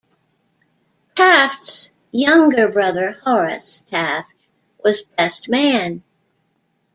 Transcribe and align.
Taft's 1.13 1.91
younger 2.11 2.67
brother 2.69 3.11
Horace 3.23 3.81
Taft 3.81 4.33
was 4.83 5.03
best 5.03 5.47
man. 5.47 6.01